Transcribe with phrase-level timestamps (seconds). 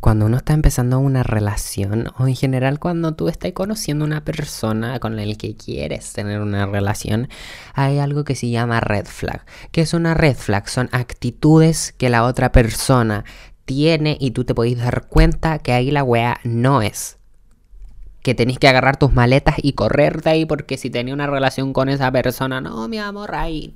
[0.00, 4.98] cuando uno está empezando una relación o en general cuando tú estás conociendo una persona
[4.98, 7.28] con la que quieres tener una relación,
[7.74, 9.44] hay algo que se llama red flag.
[9.70, 10.68] ¿Qué es una red flag?
[10.68, 13.24] Son actitudes que la otra persona
[13.66, 17.18] tiene y tú te podés dar cuenta que ahí la wea no es.
[18.22, 21.74] Que tenés que agarrar tus maletas y correr de ahí porque si tenés una relación
[21.74, 23.74] con esa persona, no, mi amor, ahí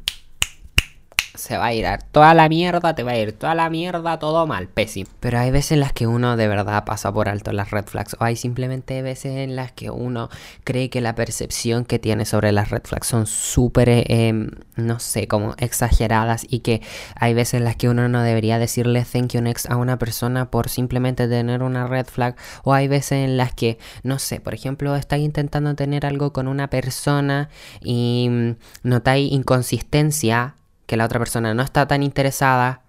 [1.35, 4.19] se va a ir a toda la mierda, te va a ir toda la mierda,
[4.19, 5.11] todo mal, pésimo.
[5.19, 8.17] Pero hay veces en las que uno de verdad pasa por alto las red flags.
[8.21, 10.29] O hay simplemente veces en las que uno
[10.63, 15.27] cree que la percepción que tiene sobre las red flags son súper, em, no sé,
[15.27, 16.47] como exageradas.
[16.49, 16.83] Y que
[17.17, 20.51] hay veces en las que uno no debería decirle thank you next a una persona
[20.51, 22.37] por simplemente tener una red flag.
[22.63, 26.47] O hay veces en las que, no sé, por ejemplo, estás intentando tener algo con
[26.47, 27.49] una persona
[27.83, 28.51] y mm,
[28.85, 30.55] notáis inconsistencia
[30.87, 32.83] que la otra persona no está tan interesada,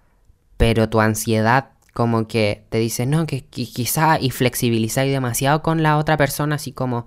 [0.56, 5.96] pero tu ansiedad como que te dice, no, que, quizá y flexibilizáis demasiado con la
[5.96, 7.06] otra persona, así como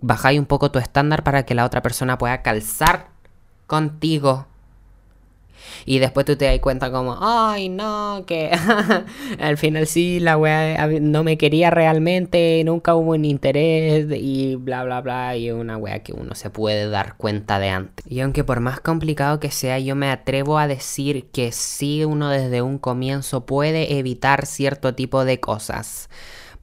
[0.00, 3.10] bajáis un poco tu estándar para que la otra persona pueda calzar
[3.68, 4.46] contigo
[5.84, 8.50] y después tú te das cuenta como, ay, no, que
[9.40, 14.84] al final sí, la wea no me quería realmente, nunca hubo un interés y bla,
[14.84, 15.36] bla, bla.
[15.36, 18.06] Y una wea que uno se puede dar cuenta de antes.
[18.08, 22.30] Y aunque por más complicado que sea, yo me atrevo a decir que sí uno
[22.30, 26.08] desde un comienzo puede evitar cierto tipo de cosas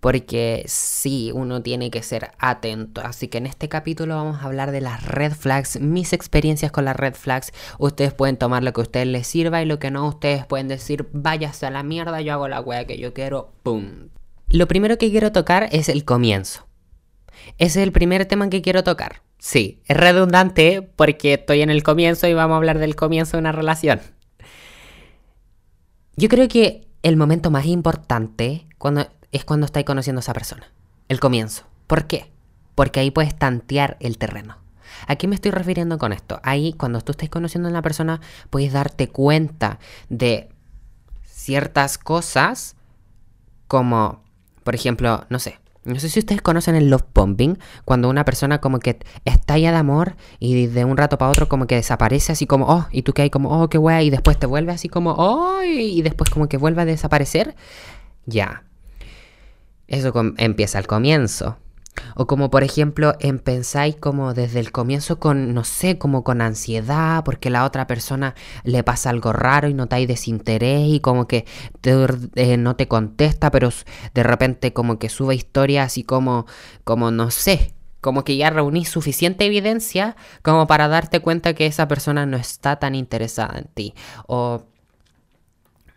[0.02, 3.02] porque sí, uno tiene que ser atento.
[3.02, 6.86] Así que en este capítulo vamos a hablar de las red flags, mis experiencias con
[6.86, 7.54] las red flags.
[7.78, 10.68] Ustedes pueden tomar lo que a ustedes les sirva y lo que no, ustedes pueden
[10.68, 14.10] decir, váyase a la mierda, yo hago la wea que yo quiero, ¡pum!
[14.50, 16.66] Lo primero que quiero tocar es el comienzo.
[17.60, 19.22] Ese es el primer tema que quiero tocar.
[19.38, 23.42] Sí, es redundante porque estoy en el comienzo y vamos a hablar del comienzo de
[23.42, 24.02] una relación.
[26.16, 30.72] Yo creo que el momento más importante cuando es cuando estáis conociendo a esa persona.
[31.08, 31.64] El comienzo.
[31.88, 32.32] ¿Por qué?
[32.76, 34.58] Porque ahí puedes tantear el terreno.
[35.08, 36.40] ¿A qué me estoy refiriendo con esto?
[36.44, 40.50] Ahí, cuando tú estás conociendo a una persona, puedes darte cuenta de
[41.24, 42.75] ciertas cosas,
[43.68, 44.24] como,
[44.64, 48.62] por ejemplo, no sé, no sé si ustedes conocen el love bombing, cuando una persona
[48.62, 52.46] como que estalla de amor y de un rato para otro como que desaparece así
[52.46, 54.90] como, oh, y tú que hay como, oh, qué wea, y después te vuelve así
[54.90, 57.56] como, oh, y después como que vuelve a desaparecer.
[58.28, 58.63] Ya,
[59.91, 61.57] eso empieza al comienzo.
[62.16, 67.24] O como por ejemplo empezáis como desde el comienzo con, no sé, como con ansiedad
[67.25, 71.46] porque la otra persona le pasa algo raro y notáis desinterés y como que
[71.84, 73.69] eh, no te contesta, pero
[74.13, 76.46] de repente como que sube historia así como,
[76.85, 81.88] como no sé, como que ya reunís suficiente evidencia como para darte cuenta que esa
[81.88, 83.94] persona no está tan interesada en ti.
[84.28, 84.63] O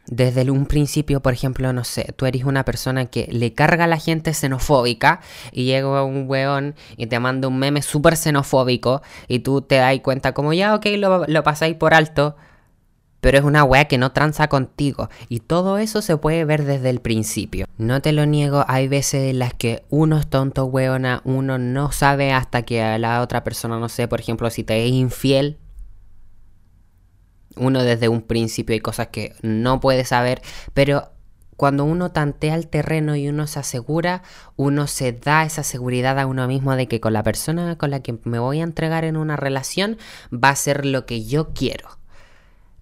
[0.07, 3.89] desde un principio, por ejemplo, no sé, tú eres una persona que le carga a
[3.89, 5.21] la gente xenofóbica
[5.53, 9.99] y llega un weón y te manda un meme súper xenofóbico y tú te das
[10.01, 12.37] cuenta como ya, ok, lo, pasáis por alto,
[13.21, 16.91] pero es una wea que no tranza contigo y todo eso se puede ver desde
[16.91, 17.67] el principio.
[17.79, 21.93] No te lo niego, hay veces en las que uno es tonto, weona, uno no
[21.93, 25.59] sabe hasta que a la otra persona, no sé, por ejemplo, si te es infiel,
[27.57, 30.43] uno desde un principio hay cosas que no puede saber,
[30.73, 31.11] pero
[31.57, 34.23] cuando uno tantea el terreno y uno se asegura,
[34.57, 38.01] uno se da esa seguridad a uno mismo de que con la persona con la
[38.01, 39.99] que me voy a entregar en una relación
[40.33, 41.89] va a ser lo que yo quiero.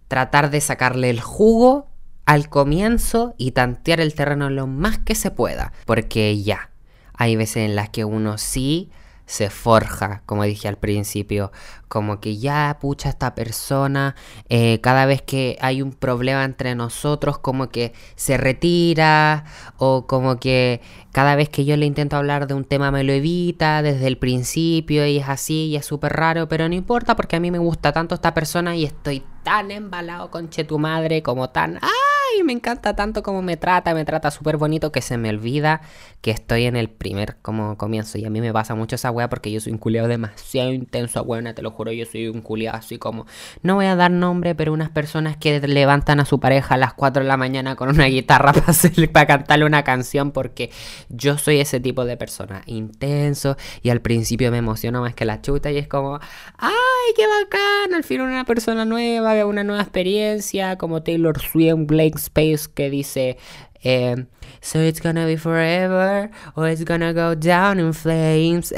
[0.08, 1.88] Tratar de sacarle el jugo
[2.24, 6.70] al comienzo y tantear el terreno lo más que se pueda, porque ya,
[7.14, 8.90] hay veces en las que uno sí
[9.26, 11.52] se forja, como dije al principio,
[11.88, 14.14] como que ya, pucha, esta persona,
[14.48, 19.44] eh, cada vez que hay un problema entre nosotros, como que se retira,
[19.76, 20.80] o como que
[21.12, 24.18] cada vez que yo le intento hablar de un tema me lo evita desde el
[24.18, 27.58] principio, y es así, y es súper raro, pero no importa porque a mí me
[27.58, 31.78] gusta tanto esta persona y estoy tan embalado con che tu madre, como tan...
[31.82, 32.11] ¡Ah!
[32.38, 35.82] Y me encanta tanto como me trata, me trata súper bonito que se me olvida
[36.20, 38.19] que estoy en el primer como comienzo.
[38.19, 41.23] Y a mí me pasa mucho esa wea porque yo soy un culiado demasiado intenso,
[41.23, 43.26] weona, te lo juro, yo soy un culiado así como,
[43.62, 46.94] no voy a dar nombre, pero unas personas que levantan a su pareja a las
[46.94, 48.73] 4 de la mañana con una guitarra para,
[49.12, 50.70] para cantarle una canción porque
[51.08, 55.43] yo soy ese tipo de persona, intenso y al principio me emociono más que la
[55.43, 56.20] chuta y es como,
[56.58, 56.73] ¡ay,
[57.17, 57.94] qué bacán!
[57.94, 63.36] Al fin una persona nueva, una nueva experiencia, como Taylor Swift, Blake Space que dice
[63.82, 64.26] eh,
[64.60, 68.72] So it's gonna be forever or it's gonna go down in flames.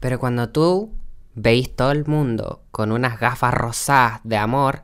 [0.00, 0.92] Pero cuando tú
[1.34, 4.82] veis todo el mundo con unas gafas rosadas de amor,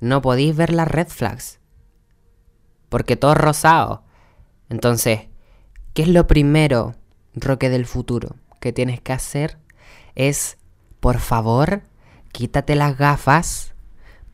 [0.00, 1.58] no podéis ver las red flags.
[2.88, 4.02] Porque todo es rosado.
[4.68, 5.28] Entonces,
[5.94, 6.94] ¿qué es lo primero,
[7.34, 9.58] Roque del futuro, que tienes que hacer?
[10.14, 10.58] Es,
[11.00, 11.82] por favor,
[12.32, 13.71] quítate las gafas.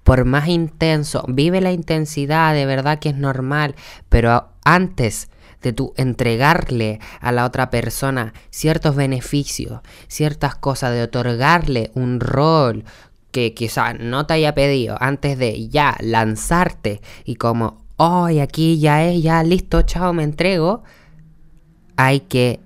[0.08, 3.75] Por más intenso, vive la intensidad, de verdad que es normal,
[4.08, 5.28] pero antes
[5.60, 12.84] de tu entregarle a la otra persona ciertos beneficios, ciertas cosas, de otorgarle un rol
[13.32, 19.04] que quizá no te haya pedido antes de ya lanzarte y como, hoy aquí ya
[19.04, 20.84] es, ya listo, chao, me entrego,
[21.96, 22.61] hay que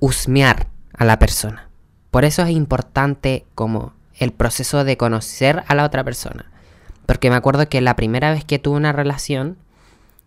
[0.00, 1.68] husmear a la persona.
[2.10, 6.52] Por eso es importante como el proceso de conocer a la otra persona.
[7.06, 9.58] Porque me acuerdo que la primera vez que tuve una relación,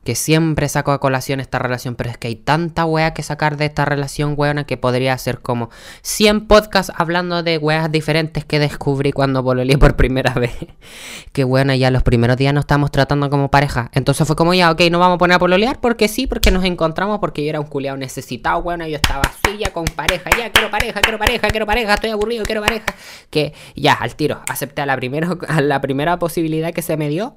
[0.07, 3.57] que siempre saco a colación esta relación, pero es que hay tanta wea que sacar
[3.57, 5.69] de esta relación, weona, que podría ser como
[6.01, 10.56] 100 podcasts hablando de weas diferentes que descubrí cuando pololeé por primera vez.
[11.33, 13.92] que weona, ya los primeros días nos estamos tratando como pareja.
[13.92, 16.63] Entonces fue como ya, ok, no vamos a poner a pololear porque sí, porque nos
[16.63, 20.71] encontramos, porque yo era un culiado necesitado, weona, yo estaba así con pareja, ya quiero
[20.71, 22.86] pareja, quiero pareja, quiero pareja, estoy aburrido, quiero pareja.
[23.30, 27.36] Que ya, al tiro, acepté la primera, a la primera posibilidad que se me dio.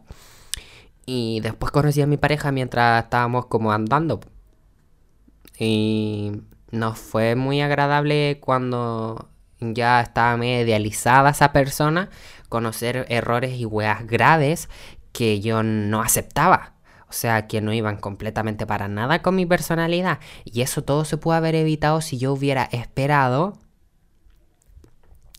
[1.12, 4.20] Y después conocí a mi pareja mientras estábamos como andando.
[5.58, 6.30] Y
[6.70, 9.28] nos fue muy agradable cuando
[9.58, 12.10] ya estaba medio idealizada esa persona,
[12.48, 14.68] conocer errores y weas graves
[15.10, 16.74] que yo no aceptaba.
[17.08, 20.20] O sea, que no iban completamente para nada con mi personalidad.
[20.44, 23.58] Y eso todo se pudo haber evitado si yo hubiera esperado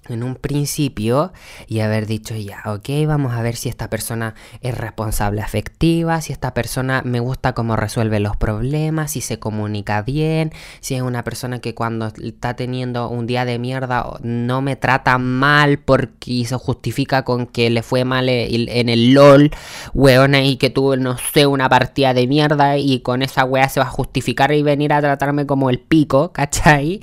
[0.09, 1.31] en un principio
[1.67, 6.33] y haber dicho ya, ok, vamos a ver si esta persona es responsable afectiva, si
[6.33, 11.23] esta persona me gusta cómo resuelve los problemas, si se comunica bien, si es una
[11.23, 16.55] persona que cuando está teniendo un día de mierda no me trata mal porque se
[16.55, 19.51] justifica con que le fue mal en el LOL,
[19.93, 23.79] weona, y que tuvo, no sé, una partida de mierda y con esa wea se
[23.79, 27.01] va a justificar y venir a tratarme como el pico, ¿cachai?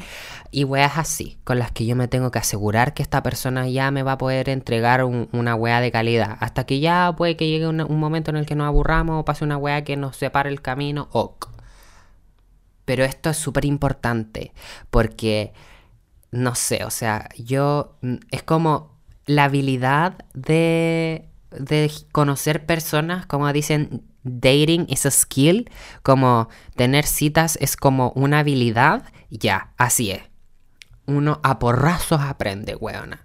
[0.50, 3.90] Y weas así, con las que yo me tengo que asegurar que esta persona ya
[3.90, 6.36] me va a poder entregar una wea de calidad.
[6.40, 9.44] Hasta que ya puede que llegue un, momento en el que nos aburramos o pase
[9.44, 11.50] una wea que nos separe el camino, ok.
[12.84, 14.52] Pero esto es súper importante
[14.90, 15.52] porque,
[16.30, 18.96] no sé, o sea, yo mm, es como
[19.26, 25.70] la habilidad de, de conocer personas, como dicen, dating is a skill,
[26.02, 30.28] como tener citas es como una habilidad, ya, así es
[31.08, 33.20] uno a porrazos aprende, weona.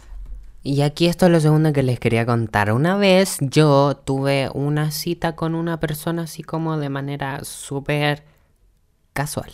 [0.63, 2.71] Y aquí esto es lo segundo que les quería contar.
[2.71, 8.23] Una vez yo tuve una cita con una persona así como de manera súper
[9.11, 9.51] casual.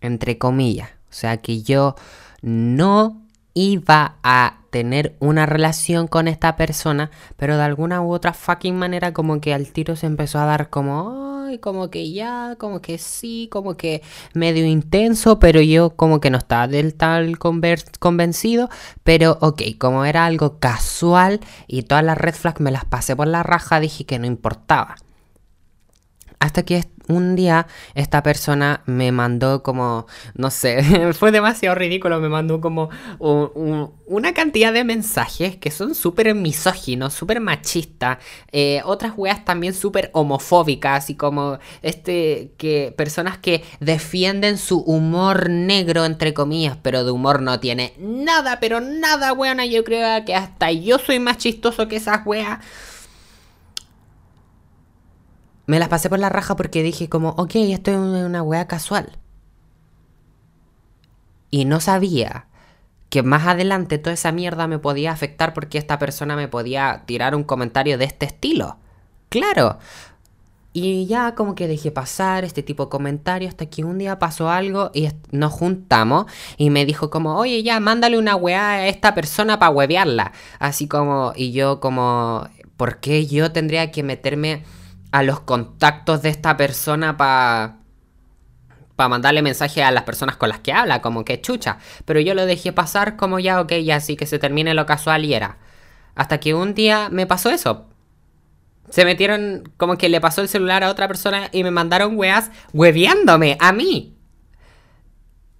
[0.00, 0.90] Entre comillas.
[1.10, 1.94] O sea que yo
[2.40, 3.22] no
[3.52, 9.12] iba a tener una relación con esta persona, pero de alguna u otra fucking manera
[9.12, 12.98] como que al tiro se empezó a dar como, ay, como que ya, como que
[12.98, 14.02] sí, como que
[14.34, 18.68] medio intenso, pero yo como que no estaba del tal convencido,
[19.02, 23.26] pero ok, como era algo casual y todas las red flags me las pasé por
[23.26, 24.96] la raja, dije que no importaba.
[26.38, 32.28] Hasta que un día esta persona me mandó como, no sé, fue demasiado ridículo, me
[32.28, 38.18] mandó como una cantidad de mensajes que son súper misóginos, súper machistas,
[38.52, 45.50] eh, otras weas también súper homofóbicas y como este, que personas que defienden su humor
[45.50, 50.34] negro, entre comillas, pero de humor no tiene nada, pero nada, weona, yo creo que
[50.34, 52.60] hasta yo soy más chistoso que esas weas
[55.66, 59.18] me las pasé por la raja porque dije como, ok, esto es una wea casual.
[61.50, 62.46] Y no sabía
[63.08, 67.34] que más adelante toda esa mierda me podía afectar porque esta persona me podía tirar
[67.34, 68.78] un comentario de este estilo.
[69.28, 69.78] Claro.
[70.72, 74.50] Y ya como que dejé pasar este tipo de comentarios hasta que un día pasó
[74.50, 79.14] algo y nos juntamos y me dijo como, oye ya, mándale una weá a esta
[79.14, 80.32] persona para huevearla.
[80.58, 84.64] Así como, y yo como, ¿por qué yo tendría que meterme
[85.14, 87.76] a los contactos de esta persona para
[88.96, 91.78] para mandarle mensaje a las personas con las que habla, como que chucha.
[92.04, 95.24] Pero yo lo dejé pasar como ya, ok, ya así que se termine lo casual
[95.24, 95.58] y era.
[96.16, 97.86] Hasta que un día me pasó eso.
[98.90, 102.50] Se metieron, como que le pasó el celular a otra persona y me mandaron weas
[102.72, 104.16] hueviándome a mí.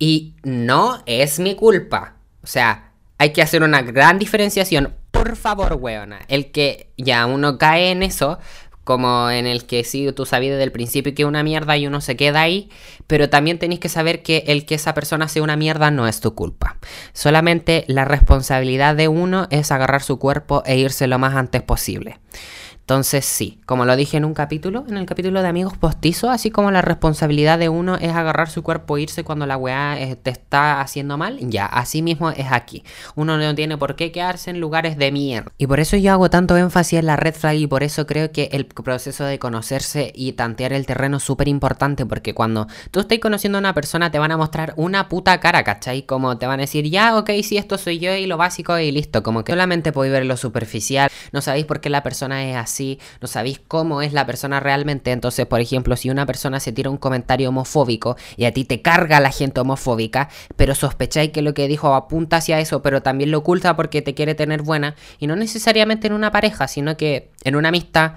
[0.01, 2.17] Y no es mi culpa.
[2.43, 4.95] O sea, hay que hacer una gran diferenciación.
[5.11, 6.21] Por favor, weona.
[6.29, 8.39] El que ya uno cae en eso,
[8.85, 11.87] como en el que sí, tú sabías desde el principio que es una mierda y
[11.87, 12.69] uno se queda ahí,
[13.07, 16.21] pero también tenéis que saber que el que esa persona sea una mierda no es
[16.21, 16.77] tu culpa.
[17.13, 22.19] Solamente la responsabilidad de uno es agarrar su cuerpo e irse lo más antes posible.
[22.85, 26.51] Entonces sí, como lo dije en un capítulo, en el capítulo de amigos postizos, así
[26.51, 30.17] como la responsabilidad de uno es agarrar su cuerpo e irse cuando la weá eh,
[30.17, 32.85] te está haciendo mal, ya, así mismo es aquí.
[33.15, 35.51] Uno no tiene por qué quedarse en lugares de mierda.
[35.57, 38.31] Y por eso yo hago tanto énfasis en la red flag y por eso creo
[38.33, 43.01] que el proceso de conocerse y tantear el terreno es súper importante porque cuando tú
[43.01, 46.03] estás conociendo a una persona te van a mostrar una puta cara, ¿cachai?
[46.03, 48.93] Como te van a decir, ya, ok, sí, esto soy yo y lo básico y
[48.93, 49.23] listo.
[49.23, 52.74] Como que solamente podéis ver lo superficial, no sabéis por qué la persona es así
[53.21, 55.13] no sabéis cómo es la persona realmente.
[55.13, 58.83] Entonces, por ejemplo, si una persona se tira un comentario homofóbico y a ti te
[58.83, 63.31] carga la gente homofóbica, pero sospecháis que lo que dijo apunta hacia eso, pero también
[63.31, 67.31] lo oculta porque te quiere tener buena, y no necesariamente en una pareja, sino que
[67.45, 68.13] en una amistad.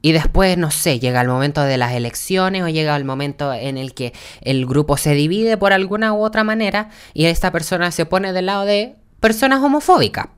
[0.00, 3.76] Y después, no sé, llega el momento de las elecciones o llega el momento en
[3.76, 8.06] el que el grupo se divide por alguna u otra manera y esta persona se
[8.06, 10.28] pone del lado de personas homofóbicas.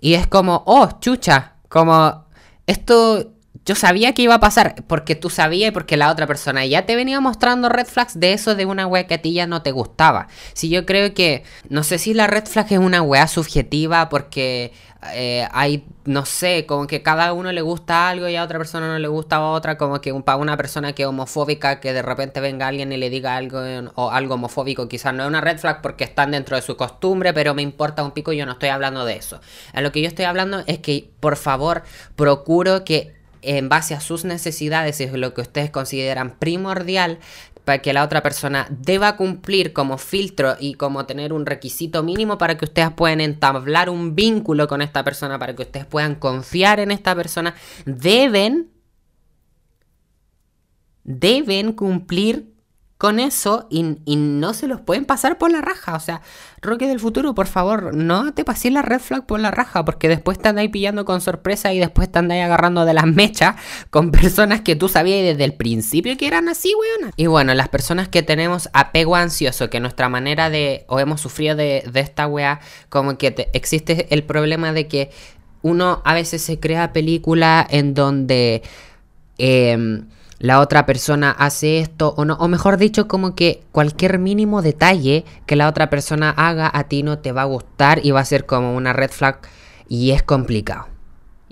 [0.00, 2.26] Y es como, oh, chucha, como
[2.70, 3.32] esto
[3.66, 6.86] yo sabía que iba a pasar porque tú sabías y porque la otra persona ya
[6.86, 9.62] te venía mostrando red flags de eso de una wea que a ti ya no
[9.62, 10.28] te gustaba.
[10.54, 14.72] Si yo creo que, no sé si la red flag es una wea subjetiva porque
[15.14, 18.86] eh, hay, no sé, como que cada uno le gusta algo y a otra persona
[18.88, 22.40] no le gusta otra, como que para una persona que es homofóbica, que de repente
[22.40, 23.60] venga alguien y le diga algo
[23.94, 27.32] o algo homofóbico, quizás no es una red flag porque están dentro de su costumbre,
[27.32, 29.40] pero me importa un pico, yo no estoy hablando de eso.
[29.72, 31.82] A lo que yo estoy hablando es que, por favor,
[32.14, 37.18] procuro que en base a sus necesidades y lo que ustedes consideran primordial,
[37.64, 42.38] para que la otra persona deba cumplir como filtro y como tener un requisito mínimo
[42.38, 46.80] para que ustedes puedan entablar un vínculo con esta persona, para que ustedes puedan confiar
[46.80, 48.70] en esta persona, deben
[51.04, 52.49] deben cumplir
[53.00, 55.94] con eso y, no se los pueden pasar por la raja.
[55.94, 56.20] O sea,
[56.60, 60.06] Roque del futuro, por favor, no te pases la red flag por la raja, porque
[60.06, 63.56] después te andáis pillando con sorpresa y después te andáis agarrando de las mechas
[63.88, 67.14] con personas que tú sabías desde el principio que eran así, weona.
[67.16, 71.56] Y bueno, las personas que tenemos apego ansioso, que nuestra manera de, o hemos sufrido
[71.56, 75.10] de, esta wea, como que existe el problema de que
[75.62, 78.60] uno a veces se crea película en donde...
[79.38, 80.02] Eh,
[80.40, 85.26] la otra persona hace esto o no, o mejor dicho, como que cualquier mínimo detalle
[85.44, 88.24] que la otra persona haga a ti no te va a gustar y va a
[88.24, 89.40] ser como una red flag
[89.86, 90.88] y es complicado.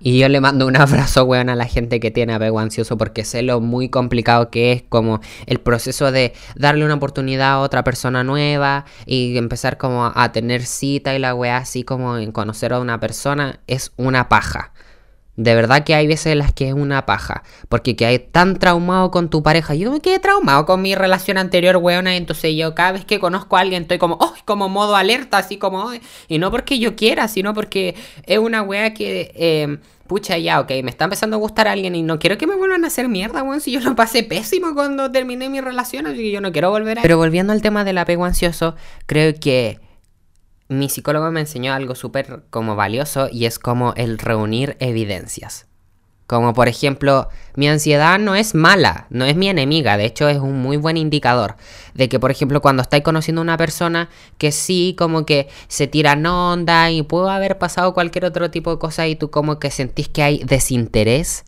[0.01, 3.25] Y yo le mando un abrazo, weón, a la gente que tiene apego ansioso porque
[3.25, 7.85] sé lo muy complicado que es como el proceso de darle una oportunidad a otra
[7.85, 12.73] persona nueva y empezar como a tener cita y la weá así como en conocer
[12.73, 14.73] a una persona es una paja.
[15.39, 17.45] De verdad que hay veces en las que es una paja.
[17.69, 19.77] Porque que hay tan traumado con tu pareja.
[19.77, 22.17] Yo me quedé traumado con mi relación anterior, weona.
[22.17, 25.57] Entonces yo cada vez que conozco a alguien estoy como, oh, como modo alerta, así
[25.57, 25.93] como,
[26.27, 27.95] y no porque yo quiera, sino porque
[28.27, 29.79] es una wea que, eh,
[30.09, 32.57] pucha, ya, ok, me está empezando a gustar a alguien y no quiero que me
[32.57, 33.61] vuelvan a hacer mierda, weón.
[33.61, 36.99] Si yo lo pasé pésimo cuando terminé mi relación, así que yo no quiero volver
[36.99, 37.03] a.
[37.03, 38.75] Pero volviendo al tema del apego ansioso,
[39.07, 39.79] creo que
[40.69, 45.67] mi psicólogo me enseñó algo súper como valioso y es como el reunir evidencias.
[46.27, 50.37] Como por ejemplo, mi ansiedad no es mala, no es mi enemiga, de hecho es
[50.37, 51.57] un muy buen indicador
[51.95, 55.87] de que por ejemplo cuando estáis conociendo a una persona que sí como que se
[55.87, 59.59] tira en onda y puede haber pasado cualquier otro tipo de cosa y tú como
[59.59, 61.47] que sentís que hay desinterés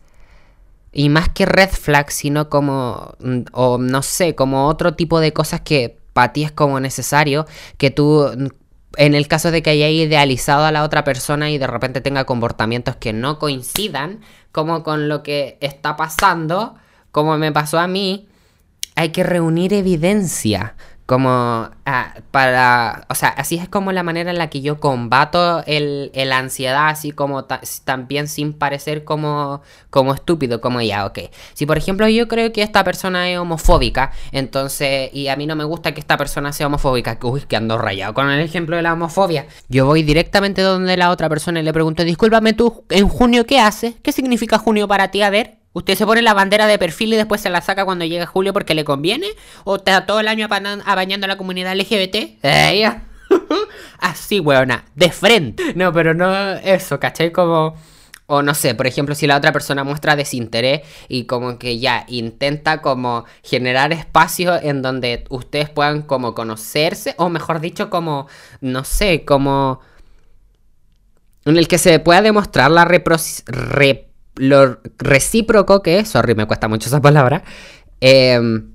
[0.91, 5.31] y más que red flag, sino como, mm, o no sé, como otro tipo de
[5.31, 7.45] cosas que para ti es como necesario,
[7.77, 8.51] que tú
[8.97, 12.25] en el caso de que haya idealizado a la otra persona y de repente tenga
[12.25, 14.19] comportamientos que no coincidan
[14.51, 16.75] como con lo que está pasando,
[17.11, 18.27] como me pasó a mí,
[18.95, 20.75] hay que reunir evidencia
[21.11, 25.61] como ah, para, o sea, así es como la manera en la que yo combato
[25.67, 27.43] el, ansiedad, así como
[27.83, 31.19] también sin parecer como, como estúpido, como ya, ok.
[31.53, 35.57] Si por ejemplo yo creo que esta persona es homofóbica, entonces, y a mí no
[35.57, 38.81] me gusta que esta persona sea homofóbica, uy, que ando rayado con el ejemplo de
[38.81, 43.09] la homofobia, yo voy directamente donde la otra persona y le pregunto, discúlpame tú, en
[43.09, 43.95] junio, ¿qué haces?
[44.01, 45.23] ¿Qué significa junio para ti?
[45.23, 48.03] A ver, ¿Usted se pone la bandera de perfil y después se la saca cuando
[48.03, 49.27] llega julio porque le conviene?
[49.63, 52.15] ¿O está todo el año apañando a la comunidad LGBT?
[52.43, 52.91] Eh,
[53.99, 55.73] Así, weona, de frente.
[55.75, 57.31] No, pero no eso, ¿cachai?
[57.31, 57.75] Como...
[58.27, 62.05] O no sé, por ejemplo, si la otra persona muestra desinterés y como que ya
[62.07, 68.27] intenta como generar espacios en donde ustedes puedan como conocerse, o mejor dicho, como,
[68.61, 69.81] no sé, como...
[71.43, 76.67] En el que se pueda demostrar la reciprocidad lo recíproco que es, sorry, me cuesta
[76.67, 77.43] mucho esa palabra,
[77.99, 78.73] em,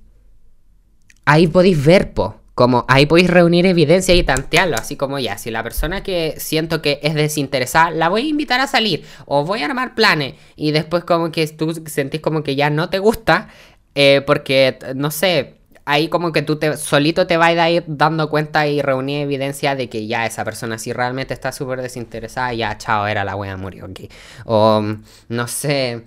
[1.25, 5.51] ahí podéis ver, po, como ahí podéis reunir evidencia y tantearlo, así como ya, si
[5.51, 9.63] la persona que siento que es desinteresada, la voy a invitar a salir o voy
[9.63, 13.49] a armar planes y después como que tú sentís como que ya no te gusta,
[13.95, 15.56] eh, porque, no sé,
[15.87, 19.75] ahí como que tú te, solito te vas a ir dando cuenta y reunir evidencia
[19.75, 23.57] de que ya esa persona si realmente está súper desinteresada, ya chao, era la wea,
[23.57, 24.09] murió aquí.
[24.45, 24.83] O
[25.29, 26.05] no sé,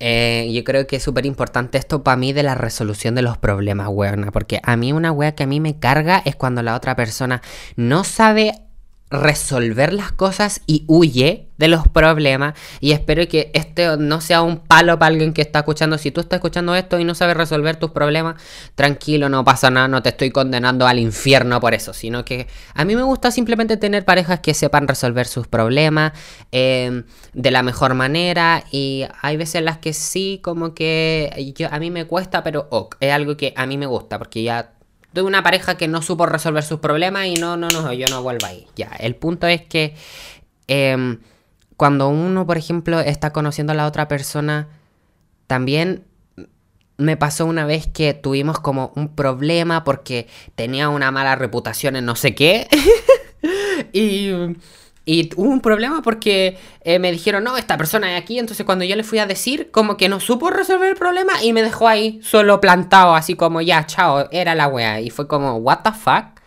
[0.00, 3.38] eh, yo creo que es súper importante esto para mí de la resolución de los
[3.38, 4.32] problemas, weona.
[4.32, 7.42] Porque a mí una wea que a mí me carga es cuando la otra persona
[7.76, 8.54] no sabe
[9.10, 14.58] resolver las cosas y huye de los problemas y espero que este no sea un
[14.58, 15.98] palo para alguien que está escuchando.
[15.98, 18.42] Si tú estás escuchando esto y no sabes resolver tus problemas,
[18.74, 22.84] tranquilo, no pasa nada, no te estoy condenando al infierno por eso, sino que a
[22.84, 26.12] mí me gusta simplemente tener parejas que sepan resolver sus problemas
[26.50, 31.68] eh, de la mejor manera y hay veces en las que sí, como que yo,
[31.70, 32.68] a mí me cuesta, pero
[32.98, 34.72] es algo que a mí me gusta porque ya
[35.14, 38.22] de una pareja que no supo resolver sus problemas y no, no, no, yo no
[38.22, 38.66] vuelvo ahí.
[38.74, 39.94] Ya, el punto es que
[40.66, 41.20] em,
[41.76, 44.68] cuando uno, por ejemplo, está conociendo a la otra persona,
[45.46, 46.04] también
[46.96, 52.04] me pasó una vez que tuvimos como un problema porque tenía una mala reputación en
[52.06, 52.66] no sé qué.
[53.92, 54.32] y
[55.06, 58.38] y hubo un problema porque eh, me dijeron, no, esta persona es aquí.
[58.38, 61.52] Entonces cuando yo le fui a decir, como que no supo resolver el problema y
[61.52, 65.00] me dejó ahí solo plantado, así como, ya, chao, era la wea.
[65.00, 66.40] Y fue como, what the fuck.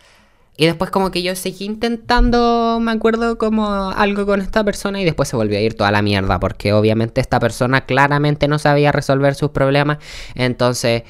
[0.56, 5.04] Y después como que yo seguí intentando, me acuerdo como algo con esta persona y
[5.04, 6.40] después se volvió a ir toda la mierda.
[6.40, 9.98] Porque obviamente esta persona claramente no sabía resolver sus problemas.
[10.34, 11.04] Entonces,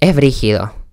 [0.00, 0.83] es brígido.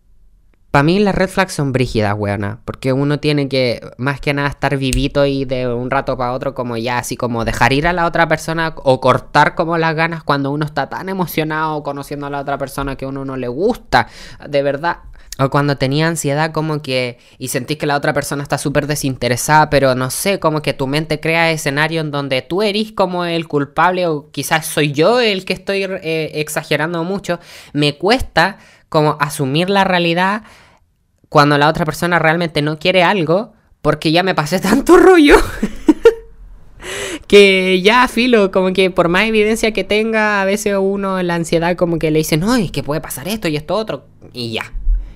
[0.71, 2.61] Para mí las red flags son brígidas, weona.
[2.63, 6.53] Porque uno tiene que, más que nada, estar vivito y de un rato para otro,
[6.55, 10.23] como ya, así como dejar ir a la otra persona o cortar como las ganas
[10.23, 13.49] cuando uno está tan emocionado conociendo a la otra persona que a uno no le
[13.49, 14.07] gusta.
[14.47, 14.99] De verdad.
[15.39, 19.69] O cuando tenía ansiedad como que y sentís que la otra persona está súper desinteresada,
[19.69, 23.47] pero no sé, como que tu mente crea escenario en donde tú eres como el
[23.47, 27.39] culpable o quizás soy yo el que estoy eh, exagerando mucho.
[27.73, 28.57] Me cuesta
[28.91, 30.43] como asumir la realidad
[31.29, 35.37] cuando la otra persona realmente no quiere algo, porque ya me pasé tanto rollo.
[37.25, 41.35] que ya, filo, como que por más evidencia que tenga, a veces uno en la
[41.35, 44.51] ansiedad como que le dice, no, es que puede pasar esto y esto otro, y
[44.51, 44.73] ya.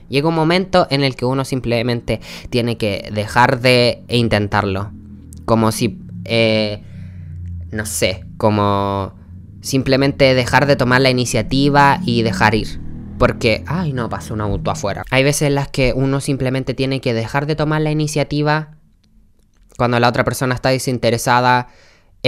[0.08, 4.92] Llega un momento en el que uno simplemente tiene que dejar de intentarlo.
[5.44, 6.82] Como si, eh,
[7.72, 9.16] no sé, como
[9.60, 12.85] simplemente dejar de tomar la iniciativa y dejar ir.
[13.18, 15.04] Porque, ay, no, pasó un auto afuera.
[15.10, 18.72] Hay veces en las que uno simplemente tiene que dejar de tomar la iniciativa
[19.78, 21.68] cuando la otra persona está desinteresada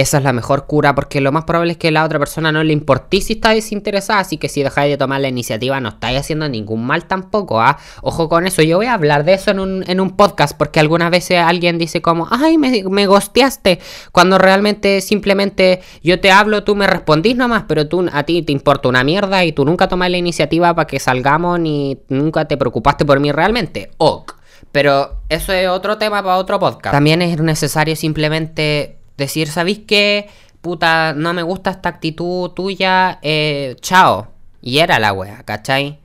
[0.00, 2.62] esa es la mejor cura porque lo más probable es que la otra persona no
[2.62, 6.20] le importe si está desinteresada, así que si dejáis de tomar la iniciativa no estáis
[6.20, 7.78] haciendo ningún mal tampoco, ¿ah?
[8.02, 10.78] Ojo con eso, yo voy a hablar de eso en un, en un podcast porque
[10.78, 13.80] algunas veces alguien dice como, ay, me, me gosteaste,
[14.12, 18.52] cuando realmente simplemente yo te hablo, tú me respondís nomás, pero tú a ti te
[18.52, 22.56] importa una mierda y tú nunca tomas la iniciativa para que salgamos ni nunca te
[22.56, 23.90] preocupaste por mí realmente.
[23.98, 24.34] Ok.
[24.70, 26.92] Pero eso es otro tema para otro podcast.
[26.92, 30.30] También es necesario simplemente Decir, ¿sabéis qué?
[30.62, 34.28] Puta, no me gusta esta actitud tuya, eh, chao.
[34.62, 35.98] Y era la wea, ¿cachai?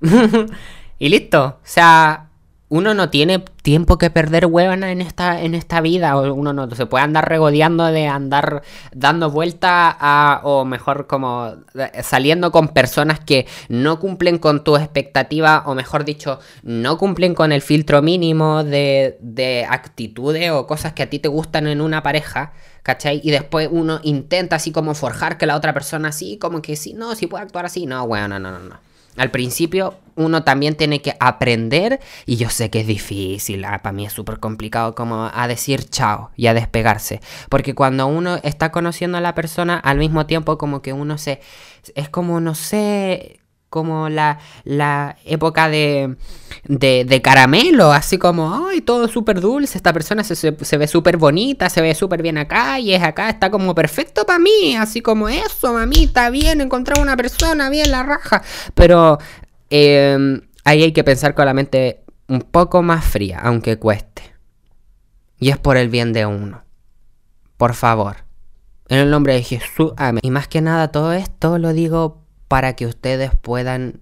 [0.98, 1.44] y listo.
[1.44, 2.28] O sea,
[2.74, 6.16] uno no tiene tiempo que perder huevana en esta, en esta vida.
[6.16, 11.54] Uno no se puede andar regodeando de andar dando vuelta a, o mejor como
[12.02, 17.52] saliendo con personas que no cumplen con tu expectativa, o mejor dicho, no cumplen con
[17.52, 22.02] el filtro mínimo de, de actitudes o cosas que a ti te gustan en una
[22.02, 22.54] pareja.
[22.82, 23.20] ¿Cachai?
[23.22, 26.92] Y después uno intenta así como forjar que la otra persona así, como que sí,
[26.92, 27.86] no, sí puede actuar así.
[27.86, 28.93] No, bueno, no, no, no.
[29.16, 33.92] Al principio uno también tiene que aprender y yo sé que es difícil, ah, para
[33.92, 38.70] mí es súper complicado como a decir chao y a despegarse, porque cuando uno está
[38.70, 41.40] conociendo a la persona al mismo tiempo como que uno se
[41.94, 43.40] es como no sé,
[43.74, 46.14] como la, la época de,
[46.68, 51.68] de, caramelo, así como, ay, todo súper dulce, esta persona se, se, ve súper bonita,
[51.68, 55.28] se ve súper bien acá y es acá, está como perfecto para mí, así como
[55.28, 59.18] eso, mamita, bien, encontrar una persona, bien la raja, pero
[59.70, 64.22] em, ahí hay que pensar con la mente un poco más fría, aunque cueste.
[65.40, 66.62] Y es por el bien de uno.
[67.56, 68.18] Por favor.
[68.88, 70.20] En el nombre de Jesús, amén.
[70.22, 74.00] Y más que nada todo esto lo digo para que ustedes puedan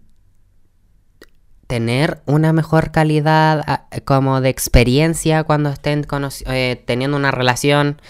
[1.67, 6.07] tener una mejor calidad ah, como de experiencia cuando estén
[6.47, 8.01] eh, teniendo una relación.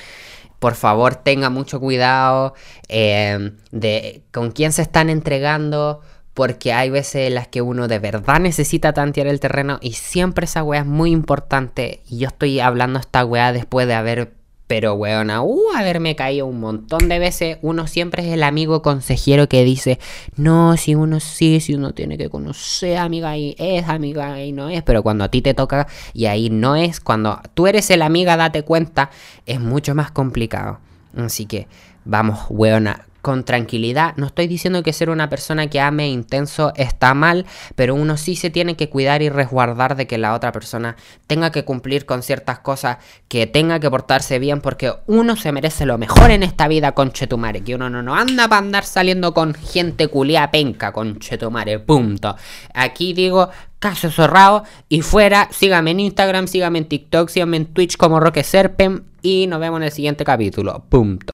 [0.58, 2.54] Por favor, tenga mucho cuidado
[2.88, 6.00] eh, de con quién se están entregando,
[6.34, 10.46] porque hay veces en las que uno de verdad necesita tantear el terreno y siempre
[10.46, 12.02] esa weá es muy importante.
[12.08, 14.34] Y yo estoy hablando esta weá después de haber,
[14.72, 17.58] pero weona, uh, haberme caído un montón de veces.
[17.60, 19.98] Uno siempre es el amigo consejero que dice,
[20.36, 24.70] no, si uno sí, si uno tiene que conocer amiga y es amiga y no
[24.70, 24.82] es.
[24.82, 28.38] Pero cuando a ti te toca y ahí no es, cuando tú eres el amiga,
[28.38, 29.10] date cuenta,
[29.44, 30.78] es mucho más complicado.
[31.14, 31.68] Así que
[32.06, 34.14] vamos, weona, con tranquilidad.
[34.16, 38.36] No estoy diciendo que ser una persona que ame intenso está mal, pero uno sí
[38.36, 42.22] se tiene que cuidar y resguardar de que la otra persona tenga que cumplir con
[42.22, 46.68] ciertas cosas, que tenga que portarse bien, porque uno se merece lo mejor en esta
[46.68, 47.62] vida, con Chetumare.
[47.62, 52.36] Que uno no, no anda para andar saliendo con gente culia penca, con Chetumare, punto.
[52.74, 55.48] Aquí digo, caso cerrado y fuera.
[55.52, 59.78] Sígame en Instagram, sígame en TikTok, sígame en Twitch como Roque Serpen y nos vemos
[59.78, 60.84] en el siguiente capítulo.
[60.88, 61.26] Punto.